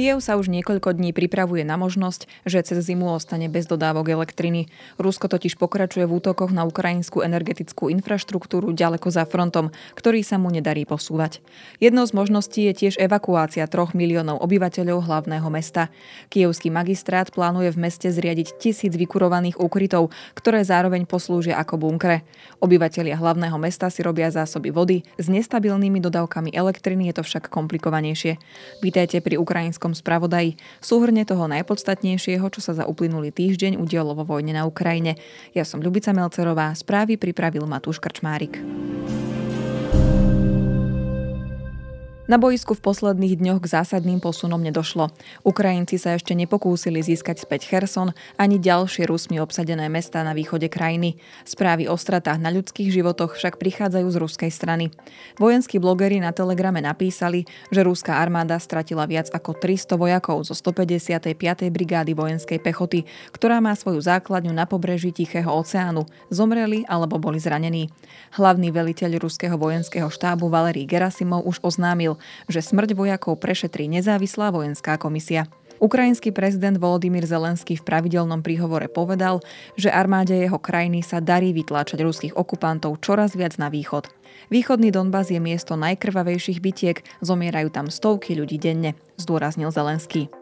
Kiev 0.00 0.24
sa 0.24 0.40
už 0.40 0.48
niekoľko 0.48 0.96
dní 0.96 1.12
pripravuje 1.12 1.60
na 1.60 1.76
možnosť, 1.76 2.24
že 2.48 2.64
cez 2.64 2.88
zimu 2.88 3.12
ostane 3.12 3.52
bez 3.52 3.68
dodávok 3.68 4.08
elektriny. 4.08 4.72
Rusko 4.96 5.28
totiž 5.28 5.60
pokračuje 5.60 6.08
v 6.08 6.16
útokoch 6.16 6.56
na 6.56 6.64
ukrajinskú 6.64 7.20
energetickú 7.20 7.92
infraštruktúru 7.92 8.72
ďaleko 8.72 9.12
za 9.12 9.28
frontom, 9.28 9.68
ktorý 9.92 10.24
sa 10.24 10.40
mu 10.40 10.48
nedarí 10.48 10.88
posúvať. 10.88 11.44
Jednou 11.84 12.08
z 12.08 12.16
možností 12.16 12.64
je 12.64 12.80
tiež 12.80 12.96
evakuácia 12.96 13.68
troch 13.68 13.92
miliónov 13.92 14.40
obyvateľov 14.40 15.04
hlavného 15.04 15.44
mesta. 15.52 15.92
Kievský 16.32 16.72
magistrát 16.72 17.28
plánuje 17.28 17.68
v 17.68 17.84
meste 17.84 18.08
zriadiť 18.08 18.56
tisíc 18.56 18.96
vykurovaných 18.96 19.60
úkrytov, 19.60 20.16
ktoré 20.32 20.64
zároveň 20.64 21.04
poslúžia 21.04 21.60
ako 21.60 21.76
bunkre. 21.76 22.24
Obyvatelia 22.64 23.20
hlavného 23.20 23.60
mesta 23.60 23.92
si 23.92 24.00
robia 24.00 24.32
zásoby 24.32 24.72
vody, 24.72 25.04
s 25.20 25.28
nestabilnými 25.28 26.00
dodávkami 26.00 26.56
elektriny 26.56 27.12
je 27.12 27.20
to 27.20 27.22
však 27.28 27.52
komplikovanejšie. 27.52 28.40
Vítajte 28.80 29.20
pri 29.20 29.36
ukrajinskom 29.36 29.89
slovenskom 29.90 30.10
spravodaji. 30.10 30.56
Súhrne 30.80 31.26
toho 31.26 31.50
najpodstatnejšieho, 31.50 32.46
čo 32.50 32.60
sa 32.62 32.72
za 32.72 32.84
uplynulý 32.86 33.34
týždeň 33.34 33.78
udialo 33.78 34.14
vo 34.14 34.24
vojne 34.24 34.54
na 34.54 34.64
Ukrajine. 34.66 35.18
Ja 35.52 35.66
som 35.66 35.82
Ľubica 35.82 36.14
Melcerová, 36.14 36.72
správy 36.74 37.18
pripravil 37.18 37.66
Matúš 37.66 37.98
Krčmárik. 37.98 38.58
Na 42.30 42.38
boisku 42.38 42.78
v 42.78 42.84
posledných 42.86 43.42
dňoch 43.42 43.58
k 43.58 43.82
zásadným 43.82 44.22
posunom 44.22 44.62
nedošlo. 44.62 45.10
Ukrajinci 45.42 45.98
sa 45.98 46.14
ešte 46.14 46.30
nepokúsili 46.38 47.02
získať 47.02 47.42
späť 47.42 47.66
Kherson 47.66 48.14
ani 48.38 48.62
ďalšie 48.62 49.02
Rusmi 49.10 49.42
obsadené 49.42 49.90
mesta 49.90 50.22
na 50.22 50.30
východe 50.30 50.70
krajiny. 50.70 51.18
Správy 51.42 51.90
o 51.90 51.98
stratách 51.98 52.38
na 52.38 52.54
ľudských 52.54 52.86
životoch 52.94 53.34
však 53.34 53.58
prichádzajú 53.58 54.06
z 54.06 54.16
ruskej 54.22 54.50
strany. 54.54 54.94
Vojenskí 55.42 55.82
blogeri 55.82 56.22
na 56.22 56.30
Telegrame 56.30 56.78
napísali, 56.78 57.50
že 57.74 57.82
ruská 57.82 58.22
armáda 58.22 58.62
stratila 58.62 59.10
viac 59.10 59.26
ako 59.34 59.58
300 59.58 59.98
vojakov 59.98 60.46
zo 60.46 60.54
155. 60.54 61.34
brigády 61.74 62.14
vojenskej 62.14 62.62
pechoty, 62.62 63.10
ktorá 63.34 63.58
má 63.58 63.74
svoju 63.74 63.98
základňu 64.06 64.54
na 64.54 64.70
pobreží 64.70 65.10
Tichého 65.10 65.50
oceánu. 65.50 66.06
Zomreli 66.30 66.86
alebo 66.86 67.18
boli 67.18 67.42
zranení. 67.42 67.90
Hlavný 68.38 68.70
veliteľ 68.70 69.18
ruského 69.18 69.58
vojenského 69.58 70.06
štábu 70.06 70.46
Valery 70.46 70.86
Gerasimov 70.86 71.42
už 71.42 71.58
oznámil, 71.66 72.19
že 72.46 72.64
smrť 72.64 72.94
vojakov 72.96 73.40
prešetrí 73.40 73.88
nezávislá 73.88 74.54
vojenská 74.54 74.96
komisia. 74.96 75.50
Ukrajinský 75.80 76.28
prezident 76.36 76.76
Volodymyr 76.76 77.24
Zelenský 77.24 77.80
v 77.80 77.86
pravidelnom 77.88 78.44
príhovore 78.44 78.84
povedal, 78.92 79.40
že 79.80 79.88
armáde 79.88 80.36
jeho 80.36 80.60
krajiny 80.60 81.00
sa 81.00 81.24
darí 81.24 81.56
vytláčať 81.56 82.04
ruských 82.04 82.36
okupantov 82.36 83.00
čoraz 83.00 83.32
viac 83.32 83.56
na 83.56 83.72
východ. 83.72 84.12
Východný 84.52 84.92
Donbass 84.92 85.32
je 85.32 85.40
miesto 85.40 85.80
najkrvavejších 85.80 86.60
bitiek, 86.60 87.00
zomierajú 87.24 87.72
tam 87.72 87.88
stovky 87.88 88.36
ľudí 88.36 88.60
denne, 88.60 88.92
zdôraznil 89.16 89.72
Zelenský. 89.72 90.39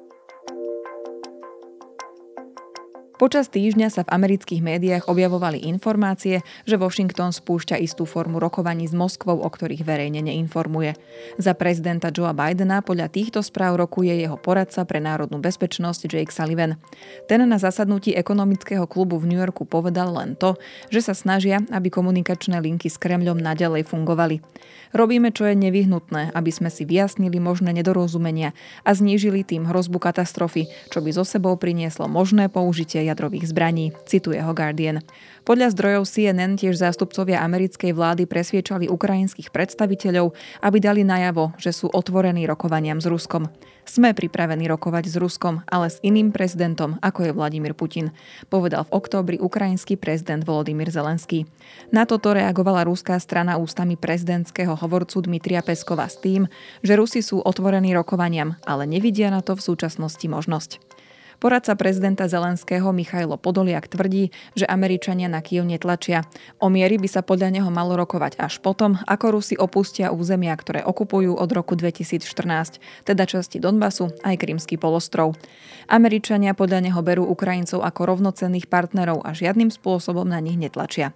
Počas 3.19 3.50
týždňa 3.50 3.91
sa 3.91 4.06
v 4.06 4.14
amerických 4.14 4.62
médiách 4.62 5.11
objavovali 5.11 5.66
informácie, 5.66 6.47
že 6.62 6.78
Washington 6.78 7.34
spúšťa 7.34 7.75
istú 7.83 8.06
formu 8.06 8.38
rokovaní 8.38 8.86
s 8.86 8.94
Moskvou, 8.94 9.42
o 9.42 9.48
ktorých 9.50 9.83
verejne 9.83 10.22
neinformuje. 10.22 10.94
Za 11.34 11.58
prezidenta 11.58 12.14
Joea 12.14 12.30
Bidena 12.30 12.78
podľa 12.78 13.10
týchto 13.10 13.42
správ 13.42 13.75
rokuje 13.75 14.14
jeho 14.22 14.38
poradca 14.38 14.86
pre 14.86 15.02
národnú 15.02 15.42
bezpečnosť 15.42 16.06
Jake 16.06 16.30
Sullivan. 16.30 16.78
Ten 17.27 17.42
na 17.42 17.58
zasadnutí 17.58 18.14
ekonomického 18.14 18.86
klubu 18.86 19.19
v 19.19 19.34
New 19.34 19.41
Yorku 19.42 19.66
povedal 19.66 20.14
len 20.14 20.38
to, 20.38 20.55
že 20.86 21.10
sa 21.10 21.14
snažia, 21.19 21.58
aby 21.75 21.91
komunikačné 21.91 22.62
linky 22.62 22.86
s 22.86 23.03
Kremľom 23.03 23.42
naďalej 23.42 23.82
fungovali. 23.82 24.47
Robíme, 24.94 25.34
čo 25.34 25.42
je 25.42 25.58
nevyhnutné, 25.58 26.38
aby 26.38 26.55
sme 26.55 26.70
si 26.70 26.86
vyjasnili 26.86 27.42
možné 27.42 27.75
nedorozumenia 27.75 28.54
a 28.87 28.94
znížili 28.94 29.43
tým 29.43 29.66
hrozbu 29.66 29.98
katastrofy, 29.98 30.70
čo 30.94 31.03
by 31.03 31.10
zo 31.10 31.26
sebou 31.26 31.59
prinieslo 31.59 32.06
možné 32.06 32.47
použitie 32.47 33.07
jadrových 33.08 33.48
zbraní, 33.48 33.96
cituje 34.04 34.38
ho 34.38 34.52
Guardian. 34.52 35.00
Podľa 35.48 35.72
zdrojov 35.72 36.04
CNN 36.04 36.60
tiež 36.60 36.76
zástupcovia 36.76 37.41
americkej 37.41 37.96
vlády 37.96 38.28
presviečali 38.28 38.84
ukrajinských 38.92 39.48
predstaviteľov, 39.48 40.36
aby 40.60 40.76
dali 40.76 41.08
najavo, 41.08 41.56
že 41.56 41.72
sú 41.72 41.88
otvorení 41.88 42.44
rokovaniam 42.44 43.00
s 43.00 43.08
Ruskom. 43.08 43.48
Sme 43.88 44.12
pripravení 44.12 44.69
rokovať 44.69 45.08
s 45.08 45.16
Ruskom, 45.16 45.64
ale 45.64 45.88
s 45.88 45.96
iným 46.04 46.28
prezidentom, 46.28 47.00
ako 47.00 47.24
je 47.24 47.32
Vladimír 47.32 47.72
Putin, 47.72 48.12
povedal 48.52 48.84
v 48.84 49.00
októbri 49.00 49.36
ukrajinský 49.40 49.96
prezident 49.96 50.44
Volodymyr 50.44 50.92
Zelenský. 50.92 51.48
Na 51.88 52.04
toto 52.04 52.36
reagovala 52.36 52.84
ruská 52.84 53.16
strana 53.16 53.56
ústami 53.56 53.96
prezidentského 53.96 54.76
hovorcu 54.76 55.25
Dmitria 55.25 55.64
Peskova 55.64 56.04
s 56.04 56.20
tým, 56.20 56.44
že 56.84 57.00
Rusi 57.00 57.25
sú 57.25 57.40
otvorení 57.40 57.96
rokovaniam, 57.96 58.60
ale 58.69 58.84
nevidia 58.84 59.32
na 59.32 59.40
to 59.40 59.56
v 59.56 59.64
súčasnosti 59.64 60.28
možnosť. 60.28 60.97
Poradca 61.38 61.78
prezidenta 61.78 62.26
Zelenského 62.26 62.91
Michailo 62.91 63.38
Podoliak 63.38 63.87
tvrdí, 63.87 64.34
že 64.59 64.66
Američania 64.66 65.31
na 65.31 65.38
Kiev 65.38 65.71
netlačia. 65.71 66.26
O 66.59 66.66
miery 66.66 66.99
by 66.99 67.06
sa 67.06 67.22
podľa 67.22 67.54
neho 67.54 67.71
malo 67.71 67.94
rokovať 67.94 68.43
až 68.43 68.59
potom, 68.59 68.99
ako 69.06 69.38
Rusi 69.38 69.54
opustia 69.54 70.10
územia, 70.10 70.50
ktoré 70.59 70.82
okupujú 70.82 71.38
od 71.38 71.50
roku 71.54 71.78
2014, 71.78 72.82
teda 73.06 73.22
časti 73.22 73.62
Donbasu 73.62 74.10
aj 74.26 74.34
Krymský 74.34 74.82
polostrov. 74.82 75.38
Američania 75.87 76.59
podľa 76.59 76.91
neho 76.91 76.99
berú 77.06 77.22
Ukrajincov 77.31 77.87
ako 77.87 78.19
rovnocenných 78.19 78.66
partnerov 78.66 79.22
a 79.22 79.31
žiadnym 79.31 79.70
spôsobom 79.70 80.26
na 80.26 80.43
nich 80.43 80.59
netlačia. 80.59 81.15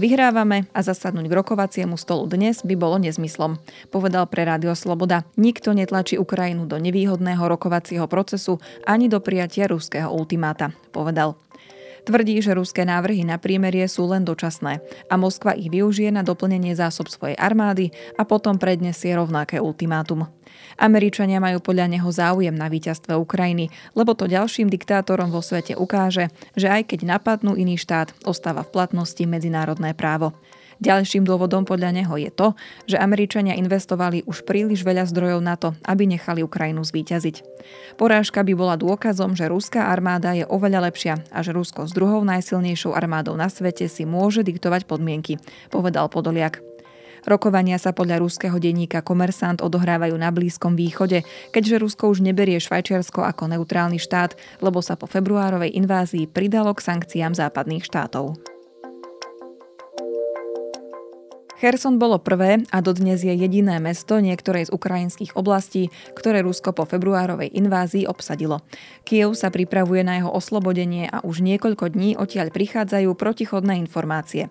Vyhrávame 0.00 0.70
a 0.72 0.80
zasadnúť 0.80 1.28
k 1.28 1.36
rokovaciemu 1.44 2.00
stolu 2.00 2.24
dnes 2.24 2.64
by 2.64 2.72
bolo 2.72 2.96
nezmyslom, 3.02 3.60
povedal 3.92 4.24
pre 4.30 4.48
Rádio 4.48 4.72
Sloboda. 4.72 5.28
Nikto 5.36 5.76
netlačí 5.76 6.16
Ukrajinu 6.16 6.64
do 6.64 6.80
nevýhodného 6.80 7.44
rokovacieho 7.44 8.08
procesu 8.08 8.62
ani 8.88 9.10
do 9.10 9.20
prijatia 9.20 9.57
prijatia 9.58 9.74
ruského 9.74 10.14
ultimáta, 10.14 10.70
povedal. 10.94 11.34
Tvrdí, 12.06 12.38
že 12.38 12.54
ruské 12.54 12.86
návrhy 12.86 13.26
na 13.26 13.42
prímerie 13.42 13.90
sú 13.90 14.06
len 14.06 14.22
dočasné 14.22 14.78
a 15.10 15.14
Moskva 15.18 15.58
ich 15.58 15.66
využije 15.66 16.14
na 16.14 16.22
doplnenie 16.22 16.78
zásob 16.78 17.10
svojej 17.10 17.34
armády 17.34 17.90
a 18.14 18.22
potom 18.22 18.54
prednesie 18.54 19.10
rovnaké 19.18 19.58
ultimátum. 19.58 20.30
Američania 20.78 21.42
majú 21.42 21.58
podľa 21.58 21.90
neho 21.90 22.06
záujem 22.06 22.54
na 22.54 22.70
víťazstve 22.70 23.18
Ukrajiny, 23.18 23.74
lebo 23.98 24.14
to 24.14 24.30
ďalším 24.30 24.70
diktátorom 24.70 25.34
vo 25.34 25.42
svete 25.42 25.74
ukáže, 25.74 26.30
že 26.54 26.70
aj 26.70 26.94
keď 26.94 27.18
napadnú 27.18 27.58
iný 27.58 27.74
štát, 27.74 28.14
ostáva 28.22 28.62
v 28.62 28.78
platnosti 28.78 29.26
medzinárodné 29.26 29.90
právo. 29.98 30.38
Ďalším 30.78 31.26
dôvodom 31.26 31.66
podľa 31.66 31.90
neho 31.90 32.14
je 32.14 32.30
to, 32.30 32.54
že 32.86 33.02
Američania 33.02 33.58
investovali 33.58 34.22
už 34.30 34.46
príliš 34.46 34.86
veľa 34.86 35.10
zdrojov 35.10 35.42
na 35.42 35.58
to, 35.58 35.74
aby 35.82 36.06
nechali 36.06 36.46
Ukrajinu 36.46 36.86
zvíťaziť. 36.86 37.42
Porážka 37.98 38.46
by 38.46 38.54
bola 38.54 38.78
dôkazom, 38.78 39.34
že 39.34 39.50
ruská 39.50 39.90
armáda 39.90 40.38
je 40.38 40.46
oveľa 40.46 40.86
lepšia 40.86 41.18
a 41.34 41.42
že 41.42 41.50
Rusko 41.50 41.90
s 41.90 41.92
druhou 41.92 42.22
najsilnejšou 42.22 42.94
armádou 42.94 43.34
na 43.34 43.50
svete 43.50 43.90
si 43.90 44.06
môže 44.06 44.46
diktovať 44.46 44.86
podmienky, 44.86 45.42
povedal 45.74 46.06
Podoliak. 46.06 46.62
Rokovania 47.26 47.82
sa 47.82 47.90
podľa 47.90 48.22
ruského 48.22 48.54
denníka 48.62 49.02
Komersant 49.02 49.58
odohrávajú 49.58 50.14
na 50.14 50.30
Blízkom 50.30 50.78
východe, 50.78 51.26
keďže 51.50 51.82
Rusko 51.82 52.14
už 52.14 52.22
neberie 52.22 52.62
Švajčiarsko 52.62 53.26
ako 53.26 53.50
neutrálny 53.50 53.98
štát, 53.98 54.38
lebo 54.62 54.78
sa 54.78 54.94
po 54.94 55.10
februárovej 55.10 55.74
invázii 55.74 56.30
pridalo 56.30 56.70
k 56.70 56.86
sankciám 56.86 57.34
západných 57.34 57.82
štátov. 57.82 58.57
Kherson 61.58 61.98
bolo 61.98 62.22
prvé 62.22 62.62
a 62.70 62.78
dodnes 62.78 63.18
je 63.18 63.34
jediné 63.34 63.82
mesto 63.82 64.22
niektorej 64.22 64.70
z 64.70 64.74
ukrajinských 64.78 65.34
oblastí, 65.34 65.90
ktoré 66.14 66.46
Rusko 66.46 66.70
po 66.70 66.86
februárovej 66.86 67.50
invázii 67.50 68.06
obsadilo. 68.06 68.62
Kiev 69.02 69.34
sa 69.34 69.50
pripravuje 69.50 70.06
na 70.06 70.22
jeho 70.22 70.30
oslobodenie 70.30 71.10
a 71.10 71.18
už 71.26 71.42
niekoľko 71.42 71.98
dní 71.98 72.14
odtiaľ 72.14 72.54
prichádzajú 72.54 73.10
protichodné 73.18 73.74
informácie. 73.82 74.46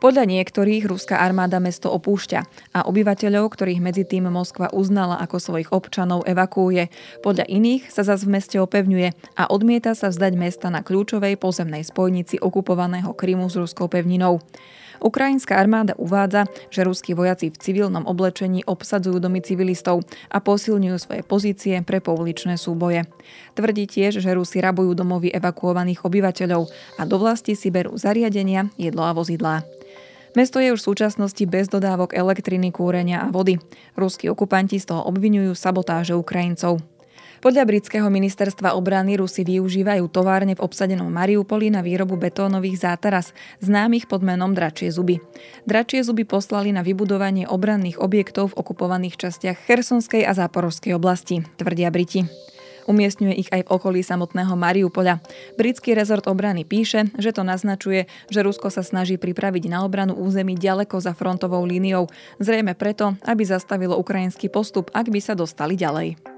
Podľa 0.00 0.24
niektorých 0.24 0.88
ruská 0.88 1.20
armáda 1.20 1.60
mesto 1.60 1.92
opúšťa 1.92 2.40
a 2.72 2.88
obyvateľov, 2.88 3.52
ktorých 3.52 3.84
medzi 3.84 4.08
tým 4.08 4.32
Moskva 4.32 4.72
uznala 4.72 5.20
ako 5.20 5.36
svojich 5.36 5.76
občanov, 5.76 6.24
evakuuje. 6.24 6.88
Podľa 7.20 7.52
iných 7.52 7.92
sa 7.92 8.00
zas 8.00 8.24
v 8.24 8.32
meste 8.32 8.56
opevňuje 8.56 9.36
a 9.36 9.44
odmieta 9.52 9.92
sa 9.92 10.08
vzdať 10.08 10.32
mesta 10.32 10.72
na 10.72 10.80
kľúčovej 10.80 11.36
pozemnej 11.36 11.84
spojnici 11.84 12.40
okupovaného 12.40 13.12
Krymu 13.12 13.52
s 13.52 13.60
ruskou 13.60 13.92
pevninou. 13.92 14.40
Ukrajinská 15.02 15.56
armáda 15.56 15.96
uvádza, 15.96 16.48
že 16.72 16.84
ruskí 16.84 17.12
vojaci 17.12 17.52
v 17.52 17.60
civilnom 17.60 18.04
oblečení 18.04 18.64
obsadzujú 18.64 19.20
domy 19.20 19.44
civilistov 19.44 20.04
a 20.32 20.40
posilňujú 20.40 20.96
svoje 20.96 21.22
pozície 21.24 21.74
pre 21.84 22.00
pouličné 22.00 22.56
súboje. 22.56 23.04
Tvrdí 23.56 23.84
tiež, 23.88 24.20
že 24.20 24.30
Rusi 24.36 24.60
rabujú 24.60 24.92
domovy 24.96 25.32
evakuovaných 25.32 26.04
obyvateľov 26.04 26.68
a 26.98 27.02
do 27.04 27.16
vlasti 27.20 27.52
si 27.58 27.68
berú 27.72 27.96
zariadenia, 27.96 28.68
jedlo 28.80 29.04
a 29.04 29.12
vozidlá. 29.12 29.64
Mesto 30.36 30.60
je 30.60 30.68
už 30.68 30.84
v 30.84 30.88
súčasnosti 30.92 31.44
bez 31.48 31.72
dodávok 31.72 32.12
elektriny, 32.12 32.68
kúrenia 32.68 33.24
a 33.24 33.32
vody. 33.32 33.56
Ruskí 33.96 34.28
okupanti 34.28 34.76
z 34.76 34.92
toho 34.92 35.08
obvinujú 35.08 35.56
sabotáže 35.56 36.12
Ukrajincov. 36.12 36.95
Podľa 37.44 37.68
britského 37.68 38.08
ministerstva 38.08 38.72
obrany 38.72 39.20
Rusi 39.20 39.44
využívajú 39.44 40.08
továrne 40.08 40.56
v 40.56 40.64
obsadenom 40.64 41.12
Mariupoli 41.12 41.68
na 41.68 41.84
výrobu 41.84 42.16
betónových 42.16 42.80
zátaras, 42.80 43.36
známych 43.60 44.08
pod 44.08 44.24
menom 44.24 44.56
Dračie 44.56 44.88
zuby. 44.88 45.20
Dračie 45.68 46.00
zuby 46.00 46.24
poslali 46.24 46.72
na 46.72 46.80
vybudovanie 46.80 47.44
obranných 47.44 48.00
objektov 48.00 48.56
v 48.56 48.58
okupovaných 48.64 49.20
častiach 49.20 49.68
Chersonskej 49.68 50.24
a 50.24 50.32
Záporovskej 50.32 50.96
oblasti, 50.96 51.44
tvrdia 51.60 51.92
Briti. 51.92 52.24
Umiestňuje 52.86 53.34
ich 53.34 53.50
aj 53.50 53.66
v 53.66 53.72
okolí 53.74 54.00
samotného 54.06 54.54
Mariupola. 54.54 55.18
Britský 55.58 55.98
rezort 55.98 56.30
obrany 56.30 56.62
píše, 56.62 57.10
že 57.18 57.34
to 57.34 57.42
naznačuje, 57.42 58.06
že 58.30 58.46
Rusko 58.46 58.70
sa 58.70 58.86
snaží 58.86 59.18
pripraviť 59.18 59.66
na 59.66 59.82
obranu 59.82 60.14
území 60.14 60.54
ďaleko 60.54 61.02
za 61.02 61.10
frontovou 61.10 61.66
líniou. 61.66 62.06
Zrejme 62.38 62.78
preto, 62.78 63.18
aby 63.26 63.42
zastavilo 63.42 63.98
ukrajinský 63.98 64.46
postup, 64.46 64.94
ak 64.94 65.10
by 65.10 65.18
sa 65.18 65.34
dostali 65.34 65.74
ďalej. 65.74 66.35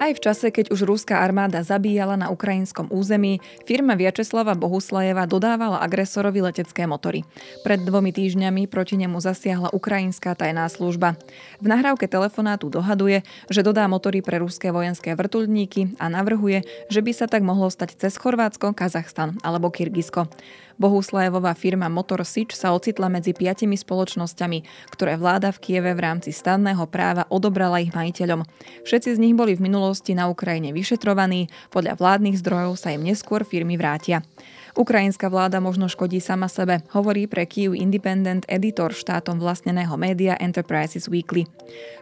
Aj 0.00 0.16
v 0.16 0.24
čase, 0.24 0.48
keď 0.48 0.72
už 0.72 0.88
ruská 0.88 1.20
armáda 1.20 1.60
zabíjala 1.60 2.16
na 2.16 2.32
ukrajinskom 2.32 2.88
území, 2.88 3.36
firma 3.68 3.92
Viačeslava 3.92 4.56
Bohuslajeva 4.56 5.28
dodávala 5.28 5.76
agresorovi 5.84 6.40
letecké 6.40 6.88
motory. 6.88 7.28
Pred 7.60 7.84
dvomi 7.84 8.08
týždňami 8.08 8.64
proti 8.64 8.96
nemu 8.96 9.20
zasiahla 9.20 9.76
ukrajinská 9.76 10.32
tajná 10.32 10.64
služba. 10.72 11.20
V 11.60 11.68
nahrávke 11.68 12.08
telefonátu 12.08 12.72
dohaduje, 12.72 13.28
že 13.52 13.60
dodá 13.60 13.84
motory 13.92 14.24
pre 14.24 14.40
ruské 14.40 14.72
vojenské 14.72 15.12
vrtuľníky 15.12 16.00
a 16.00 16.08
navrhuje, 16.08 16.64
že 16.88 17.04
by 17.04 17.12
sa 17.12 17.28
tak 17.28 17.44
mohlo 17.44 17.68
stať 17.68 18.00
cez 18.00 18.16
Chorvátsko, 18.16 18.72
Kazachstan 18.72 19.36
alebo 19.44 19.68
Kyrgyzsko. 19.68 20.32
Bohuslajevová 20.80 21.52
firma 21.52 21.92
Motor 21.92 22.24
Sič 22.24 22.56
sa 22.56 22.72
ocitla 22.72 23.12
medzi 23.12 23.36
piatimi 23.36 23.76
spoločnosťami, 23.76 24.88
ktoré 24.88 25.20
vláda 25.20 25.52
v 25.52 25.60
Kieve 25.60 25.92
v 25.92 26.00
rámci 26.00 26.32
stanného 26.32 26.88
práva 26.88 27.28
odobrala 27.28 27.84
ich 27.84 27.92
majiteľom. 27.92 28.48
Všetci 28.88 29.12
z 29.12 29.20
nich 29.20 29.36
boli 29.36 29.52
v 29.52 29.68
minulosti 29.68 29.89
na 30.14 30.30
Ukrajine 30.30 30.70
vyšetrovaní, 30.70 31.50
podľa 31.74 31.98
vládnych 31.98 32.38
zdrojov 32.38 32.78
sa 32.78 32.94
im 32.94 33.02
neskôr 33.02 33.42
firmy 33.42 33.74
vrátia. 33.74 34.22
Ukrajinská 34.78 35.26
vláda 35.26 35.58
možno 35.58 35.90
škodí 35.90 36.22
sama 36.22 36.46
sebe, 36.46 36.86
hovorí 36.94 37.26
pre 37.26 37.42
Kyiv 37.46 37.74
Independent 37.74 38.46
editor 38.46 38.94
štátom 38.94 39.42
vlastneného 39.42 39.94
média 39.98 40.38
Enterprises 40.38 41.10
Weekly. 41.10 41.50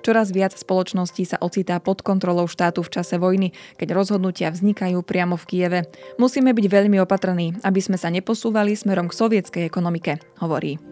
Čoraz 0.05 0.29
viac 0.33 0.53
spoločností 0.53 1.25
sa 1.25 1.41
ocitá 1.41 1.81
pod 1.81 2.05
kontrolou 2.05 2.45
štátu 2.45 2.85
v 2.85 2.93
čase 2.93 3.17
vojny, 3.17 3.57
keď 3.81 3.97
rozhodnutia 3.97 4.53
vznikajú 4.53 5.01
priamo 5.01 5.41
v 5.41 5.49
Kieve. 5.49 5.81
Musíme 6.21 6.53
byť 6.53 6.67
veľmi 6.69 7.01
opatrní, 7.01 7.57
aby 7.65 7.81
sme 7.81 7.97
sa 7.97 8.13
neposúvali 8.13 8.77
smerom 8.77 9.09
k 9.09 9.17
sovietskej 9.17 9.65
ekonomike, 9.65 10.21
hovorí. 10.45 10.88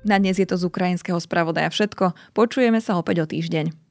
Na 0.00 0.16
dnes 0.16 0.40
je 0.40 0.48
to 0.48 0.56
z 0.56 0.64
ukrajinského 0.64 1.20
spravodaja 1.20 1.68
všetko. 1.68 2.16
Počujeme 2.32 2.80
sa 2.80 2.96
opäť 2.96 3.24
o 3.24 3.26
týždeň. 3.28 3.89